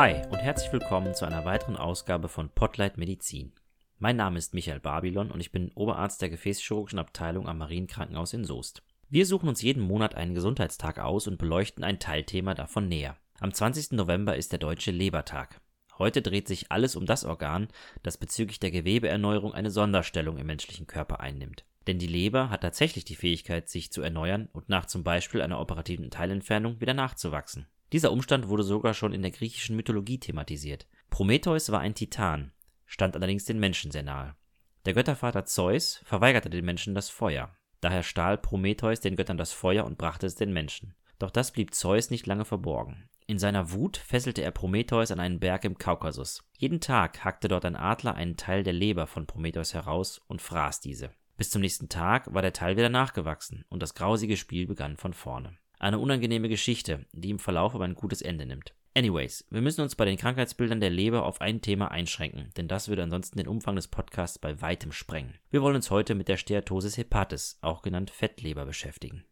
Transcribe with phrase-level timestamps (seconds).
[0.00, 3.52] Hi und herzlich willkommen zu einer weiteren Ausgabe von Potlight Medizin.
[3.98, 8.44] Mein Name ist Michael Babylon und ich bin Oberarzt der Gefäßchirurgischen Abteilung am Marienkrankenhaus in
[8.44, 8.84] Soest.
[9.08, 13.16] Wir suchen uns jeden Monat einen Gesundheitstag aus und beleuchten ein Teilthema davon näher.
[13.40, 13.90] Am 20.
[13.90, 15.60] November ist der Deutsche Lebertag.
[15.98, 17.66] Heute dreht sich alles um das Organ,
[18.04, 21.64] das bezüglich der Gewebeerneuerung eine Sonderstellung im menschlichen Körper einnimmt.
[21.88, 25.58] Denn die Leber hat tatsächlich die Fähigkeit, sich zu erneuern und nach zum Beispiel einer
[25.60, 27.66] operativen Teilentfernung wieder nachzuwachsen.
[27.92, 30.86] Dieser Umstand wurde sogar schon in der griechischen Mythologie thematisiert.
[31.10, 32.52] Prometheus war ein Titan,
[32.84, 34.36] stand allerdings den Menschen sehr nahe.
[34.84, 37.54] Der Göttervater Zeus verweigerte den Menschen das Feuer.
[37.80, 40.94] Daher stahl Prometheus den Göttern das Feuer und brachte es den Menschen.
[41.18, 43.08] Doch das blieb Zeus nicht lange verborgen.
[43.26, 46.44] In seiner Wut fesselte er Prometheus an einen Berg im Kaukasus.
[46.56, 50.80] Jeden Tag hackte dort ein Adler einen Teil der Leber von Prometheus heraus und fraß
[50.80, 51.10] diese.
[51.36, 55.12] Bis zum nächsten Tag war der Teil wieder nachgewachsen und das grausige Spiel begann von
[55.12, 55.56] vorne.
[55.78, 58.74] Eine unangenehme Geschichte, die im Verlauf aber ein gutes Ende nimmt.
[58.96, 62.88] Anyways, wir müssen uns bei den Krankheitsbildern der Leber auf ein Thema einschränken, denn das
[62.88, 65.38] würde ansonsten den Umfang des Podcasts bei weitem sprengen.
[65.50, 69.24] Wir wollen uns heute mit der Steatosis hepatis, auch genannt Fettleber, beschäftigen.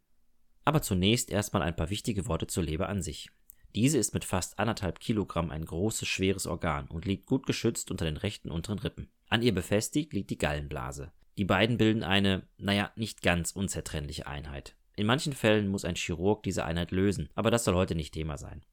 [0.63, 3.29] Aber zunächst erstmal ein paar wichtige Worte zur Leber an sich.
[3.75, 8.05] Diese ist mit fast anderthalb Kilogramm ein großes, schweres Organ und liegt gut geschützt unter
[8.05, 9.09] den rechten unteren Rippen.
[9.27, 11.11] An ihr befestigt liegt die Gallenblase.
[11.37, 14.76] Die beiden bilden eine, naja, nicht ganz unzertrennliche Einheit.
[14.97, 18.37] In manchen Fällen muss ein Chirurg diese Einheit lösen, aber das soll heute nicht Thema
[18.37, 18.65] sein.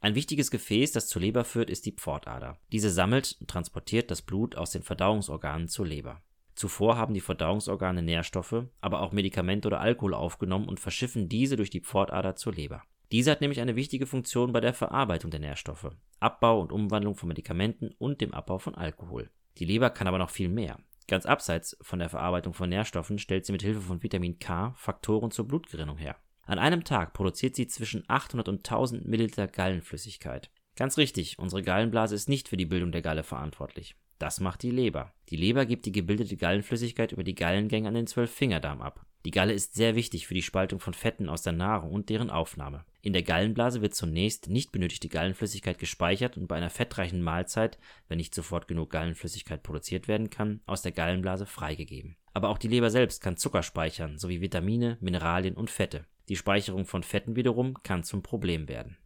[0.00, 2.58] Ein wichtiges Gefäß, das zur Leber führt, ist die Pfortader.
[2.72, 6.22] Diese sammelt und transportiert das Blut aus den Verdauungsorganen zur Leber.
[6.54, 11.68] Zuvor haben die Verdauungsorgane Nährstoffe, aber auch Medikamente oder Alkohol aufgenommen und verschiffen diese durch
[11.68, 12.82] die Pfortader zur Leber.
[13.12, 17.28] Diese hat nämlich eine wichtige Funktion bei der Verarbeitung der Nährstoffe, Abbau und Umwandlung von
[17.28, 19.28] Medikamenten und dem Abbau von Alkohol.
[19.58, 20.78] Die Leber kann aber noch viel mehr.
[21.08, 25.30] Ganz abseits von der Verarbeitung von Nährstoffen stellt sie mit Hilfe von Vitamin K Faktoren
[25.30, 26.16] zur Blutgerinnung her.
[26.42, 30.50] An einem Tag produziert sie zwischen 800 und 1000 Milliliter Gallenflüssigkeit.
[30.76, 33.96] Ganz richtig, unsere Gallenblase ist nicht für die Bildung der Galle verantwortlich.
[34.18, 35.12] Das macht die Leber.
[35.28, 39.04] Die Leber gibt die gebildete Gallenflüssigkeit über die Gallengänge an den Zwölffingerdarm ab.
[39.24, 42.30] Die Galle ist sehr wichtig für die Spaltung von Fetten aus der Nahrung und deren
[42.30, 42.84] Aufnahme.
[43.06, 47.78] In der Gallenblase wird zunächst nicht benötigte Gallenflüssigkeit gespeichert und bei einer fettreichen Mahlzeit,
[48.08, 52.16] wenn nicht sofort genug Gallenflüssigkeit produziert werden kann, aus der Gallenblase freigegeben.
[52.32, 56.04] Aber auch die Leber selbst kann Zucker speichern, sowie Vitamine, Mineralien und Fette.
[56.28, 58.96] Die Speicherung von Fetten wiederum kann zum Problem werden.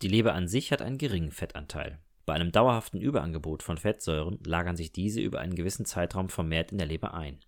[0.00, 1.98] Die Leber an sich hat einen geringen Fettanteil.
[2.24, 6.78] Bei einem dauerhaften Überangebot von Fettsäuren lagern sich diese über einen gewissen Zeitraum vermehrt in
[6.78, 7.38] der Leber ein.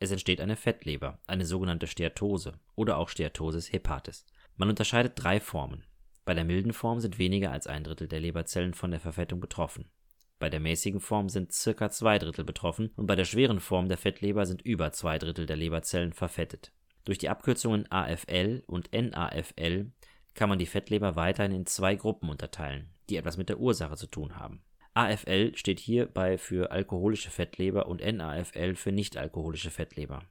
[0.00, 4.26] Es entsteht eine Fettleber, eine sogenannte Steatose oder auch Steatosis hepatis.
[4.56, 5.84] Man unterscheidet drei Formen.
[6.24, 9.90] Bei der milden Form sind weniger als ein Drittel der Leberzellen von der Verfettung betroffen.
[10.38, 13.98] Bei der mäßigen Form sind circa zwei Drittel betroffen und bei der schweren Form der
[13.98, 16.72] Fettleber sind über zwei Drittel der Leberzellen verfettet.
[17.04, 19.92] Durch die Abkürzungen AFL und NAFL
[20.34, 24.06] kann man die Fettleber weiterhin in zwei Gruppen unterteilen, die etwas mit der Ursache zu
[24.06, 24.62] tun haben.
[24.94, 30.24] AFL steht hierbei für alkoholische Fettleber und NAFL für nichtalkoholische Fettleber.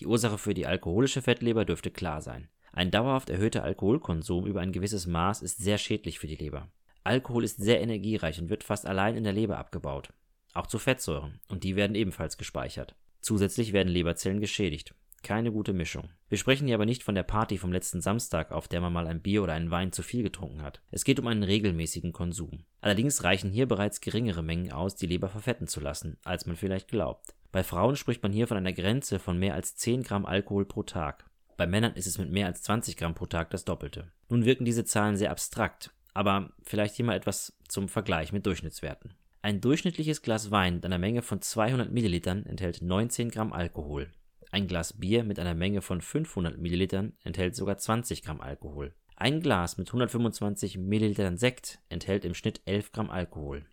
[0.00, 2.48] Die Ursache für die alkoholische Fettleber dürfte klar sein.
[2.72, 6.68] Ein dauerhaft erhöhter Alkoholkonsum über ein gewisses Maß ist sehr schädlich für die Leber.
[7.04, 10.12] Alkohol ist sehr energiereich und wird fast allein in der Leber abgebaut.
[10.54, 12.94] Auch zu Fettsäuren, und die werden ebenfalls gespeichert.
[13.20, 14.94] Zusätzlich werden Leberzellen geschädigt.
[15.22, 16.08] Keine gute Mischung.
[16.28, 19.06] Wir sprechen hier aber nicht von der Party vom letzten Samstag, auf der man mal
[19.06, 20.82] ein Bier oder einen Wein zu viel getrunken hat.
[20.90, 22.64] Es geht um einen regelmäßigen Konsum.
[22.80, 26.88] Allerdings reichen hier bereits geringere Mengen aus, die Leber verfetten zu lassen, als man vielleicht
[26.88, 27.34] glaubt.
[27.52, 30.82] Bei Frauen spricht man hier von einer Grenze von mehr als 10 Gramm Alkohol pro
[30.82, 31.30] Tag.
[31.56, 34.10] Bei Männern ist es mit mehr als 20 Gramm pro Tag das Doppelte.
[34.28, 39.14] Nun wirken diese Zahlen sehr abstrakt, aber vielleicht hier mal etwas zum Vergleich mit Durchschnittswerten.
[39.42, 44.10] Ein durchschnittliches Glas Wein mit einer Menge von 200 Millilitern enthält 19 Gramm Alkohol.
[44.52, 48.94] Ein Glas Bier mit einer Menge von 500 Millilitern enthält sogar 20 Gramm Alkohol.
[49.16, 53.64] Ein Glas mit 125 Millilitern Sekt enthält im Schnitt 11 Gramm Alkohol.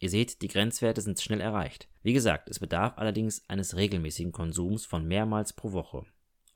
[0.00, 1.88] Ihr seht, die Grenzwerte sind schnell erreicht.
[2.02, 6.06] Wie gesagt, es bedarf allerdings eines regelmäßigen Konsums von mehrmals pro Woche.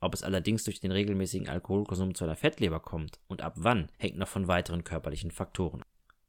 [0.03, 4.17] Ob es allerdings durch den regelmäßigen Alkoholkonsum zu einer Fettleber kommt und ab wann, hängt
[4.17, 5.81] noch von weiteren körperlichen Faktoren.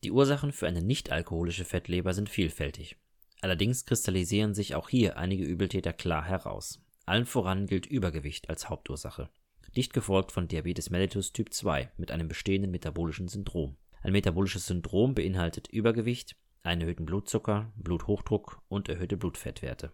[0.05, 2.97] Die Ursachen für eine nicht-alkoholische Fettleber sind vielfältig.
[3.41, 6.81] Allerdings kristallisieren sich auch hier einige Übeltäter klar heraus.
[7.05, 9.29] Allen voran gilt Übergewicht als Hauptursache.
[9.77, 13.77] Dicht gefolgt von Diabetes mellitus Typ 2 mit einem bestehenden metabolischen Syndrom.
[14.03, 19.93] Ein metabolisches Syndrom beinhaltet Übergewicht, einen erhöhten Blutzucker, Bluthochdruck und erhöhte Blutfettwerte.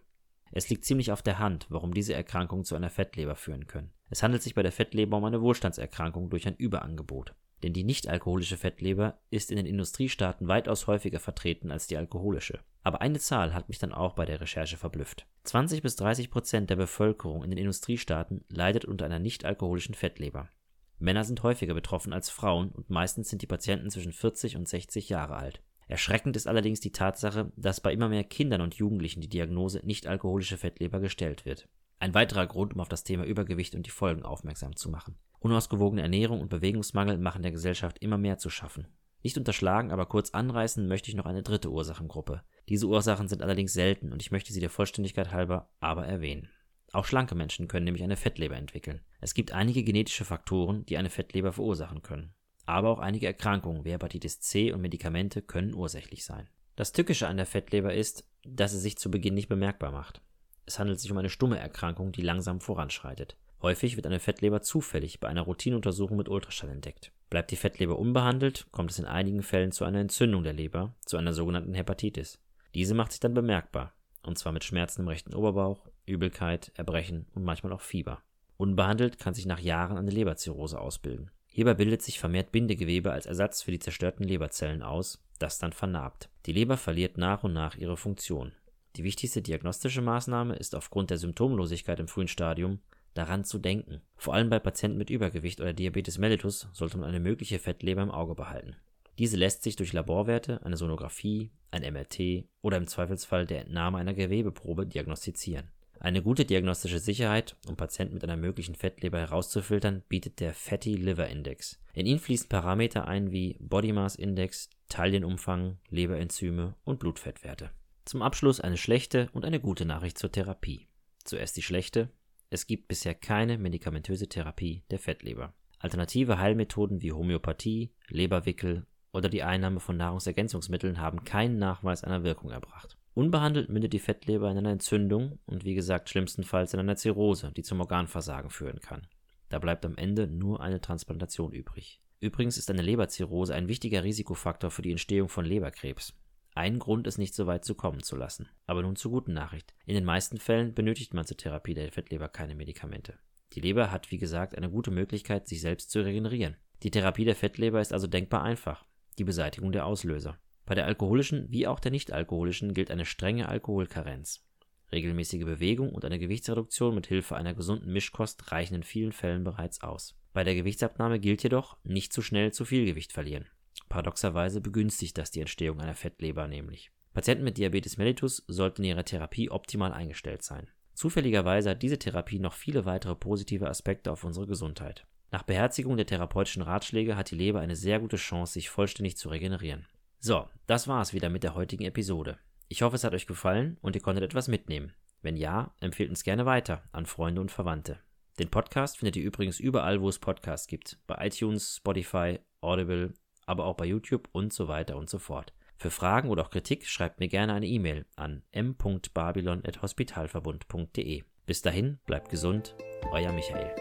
[0.51, 3.91] Es liegt ziemlich auf der Hand, warum diese Erkrankungen zu einer Fettleber führen können.
[4.09, 7.33] Es handelt sich bei der Fettleber um eine Wohlstandserkrankung durch ein Überangebot.
[7.63, 12.59] Denn die nichtalkoholische Fettleber ist in den Industriestaaten weitaus häufiger vertreten als die alkoholische.
[12.83, 15.27] Aber eine Zahl hat mich dann auch bei der Recherche verblüfft.
[15.43, 20.49] 20 bis 30 Prozent der Bevölkerung in den Industriestaaten leidet unter einer nichtalkoholischen Fettleber.
[20.97, 25.09] Männer sind häufiger betroffen als Frauen und meistens sind die Patienten zwischen 40 und 60
[25.09, 25.61] Jahre alt.
[25.91, 30.55] Erschreckend ist allerdings die Tatsache, dass bei immer mehr Kindern und Jugendlichen die Diagnose nicht-alkoholische
[30.55, 31.67] Fettleber gestellt wird.
[31.99, 35.17] Ein weiterer Grund, um auf das Thema Übergewicht und die Folgen aufmerksam zu machen.
[35.39, 38.87] Unausgewogene Ernährung und Bewegungsmangel machen der Gesellschaft immer mehr zu schaffen.
[39.21, 42.41] Nicht unterschlagen, aber kurz anreißen möchte ich noch eine dritte Ursachengruppe.
[42.69, 46.47] Diese Ursachen sind allerdings selten und ich möchte sie der Vollständigkeit halber aber erwähnen.
[46.93, 49.01] Auch schlanke Menschen können nämlich eine Fettleber entwickeln.
[49.19, 52.33] Es gibt einige genetische Faktoren, die eine Fettleber verursachen können.
[52.65, 56.47] Aber auch einige Erkrankungen wie Hepatitis C und Medikamente können ursächlich sein.
[56.75, 60.21] Das Tückische an der Fettleber ist, dass sie sich zu Beginn nicht bemerkbar macht.
[60.65, 63.35] Es handelt sich um eine stumme Erkrankung, die langsam voranschreitet.
[63.61, 67.11] Häufig wird eine Fettleber zufällig bei einer Routineuntersuchung mit Ultraschall entdeckt.
[67.29, 71.17] Bleibt die Fettleber unbehandelt, kommt es in einigen Fällen zu einer Entzündung der Leber, zu
[71.17, 72.39] einer sogenannten Hepatitis.
[72.73, 73.93] Diese macht sich dann bemerkbar,
[74.23, 78.21] und zwar mit Schmerzen im rechten Oberbauch, Übelkeit, Erbrechen und manchmal auch Fieber.
[78.57, 81.31] Unbehandelt kann sich nach Jahren eine Leberzirrhose ausbilden.
[81.53, 86.29] Hierbei bildet sich vermehrt Bindegewebe als Ersatz für die zerstörten Leberzellen aus, das dann vernarbt.
[86.45, 88.53] Die Leber verliert nach und nach ihre Funktion.
[88.95, 92.79] Die wichtigste diagnostische Maßnahme ist aufgrund der Symptomlosigkeit im frühen Stadium,
[93.13, 94.01] daran zu denken.
[94.15, 98.11] Vor allem bei Patienten mit Übergewicht oder Diabetes mellitus sollte man eine mögliche Fettleber im
[98.11, 98.77] Auge behalten.
[99.19, 104.13] Diese lässt sich durch Laborwerte, eine Sonographie, ein MRT oder im Zweifelsfall der Entnahme einer
[104.13, 105.69] Gewebeprobe diagnostizieren.
[106.03, 111.27] Eine gute diagnostische Sicherheit, um Patienten mit einer möglichen Fettleber herauszufiltern, bietet der Fatty Liver
[111.27, 111.79] Index.
[111.93, 117.69] In ihn fließen Parameter ein wie Body Mass Index, Taillenumfang, Leberenzyme und Blutfettwerte.
[118.03, 120.87] Zum Abschluss eine schlechte und eine gute Nachricht zur Therapie.
[121.23, 122.09] Zuerst die schlechte.
[122.49, 125.53] Es gibt bisher keine medikamentöse Therapie der Fettleber.
[125.77, 132.49] Alternative Heilmethoden wie Homöopathie, Leberwickel oder die Einnahme von Nahrungsergänzungsmitteln haben keinen Nachweis einer Wirkung
[132.49, 132.97] erbracht.
[133.13, 137.63] Unbehandelt mündet die Fettleber in einer Entzündung und wie gesagt schlimmstenfalls in einer Zirrhose, die
[137.63, 139.07] zum Organversagen führen kann.
[139.49, 142.01] Da bleibt am Ende nur eine Transplantation übrig.
[142.21, 146.13] Übrigens ist eine Leberzirrhose ein wichtiger Risikofaktor für die Entstehung von Leberkrebs.
[146.53, 148.47] Ein Grund, es nicht so weit zu kommen zu lassen.
[148.65, 149.73] Aber nun zur guten Nachricht.
[149.85, 153.17] In den meisten Fällen benötigt man zur Therapie der Fettleber keine Medikamente.
[153.53, 156.55] Die Leber hat, wie gesagt, eine gute Möglichkeit, sich selbst zu regenerieren.
[156.83, 158.85] Die Therapie der Fettleber ist also denkbar einfach.
[159.17, 160.39] Die Beseitigung der Auslöser.
[160.65, 164.45] Bei der alkoholischen wie auch der nicht-alkoholischen gilt eine strenge Alkoholkarenz.
[164.91, 169.81] Regelmäßige Bewegung und eine Gewichtsreduktion mit Hilfe einer gesunden Mischkost reichen in vielen Fällen bereits
[169.81, 170.15] aus.
[170.33, 173.47] Bei der Gewichtsabnahme gilt jedoch, nicht zu schnell zu viel Gewicht verlieren.
[173.89, 176.91] Paradoxerweise begünstigt das die Entstehung einer Fettleber nämlich.
[177.13, 180.69] Patienten mit Diabetes mellitus sollten in ihrer Therapie optimal eingestellt sein.
[180.93, 185.05] Zufälligerweise hat diese Therapie noch viele weitere positive Aspekte auf unsere Gesundheit.
[185.31, 189.29] Nach Beherzigung der therapeutischen Ratschläge hat die Leber eine sehr gute Chance, sich vollständig zu
[189.29, 189.87] regenerieren.
[190.23, 192.37] So, das war's wieder mit der heutigen Episode.
[192.67, 194.93] Ich hoffe, es hat euch gefallen und ihr konntet etwas mitnehmen.
[195.23, 197.97] Wenn ja, empfehlt uns gerne weiter an Freunde und Verwandte.
[198.37, 200.99] Den Podcast findet ihr übrigens überall, wo es Podcasts gibt.
[201.07, 203.15] Bei iTunes, Spotify, Audible,
[203.47, 205.53] aber auch bei YouTube und so weiter und so fort.
[205.75, 211.23] Für Fragen oder auch Kritik schreibt mir gerne eine E-Mail an m.babylon.hospitalverbund.de.
[211.47, 212.75] Bis dahin, bleibt gesund,
[213.11, 213.73] euer Michael.